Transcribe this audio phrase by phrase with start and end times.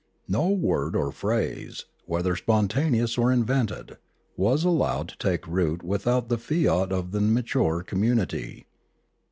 [0.27, 3.97] No word or phrase, whether spontaneous or invented,
[4.35, 8.65] was allowed to take root without the fiat of the mature community.